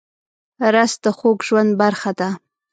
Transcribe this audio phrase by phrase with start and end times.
[0.73, 2.29] رس د خوږ ژوند برخه ده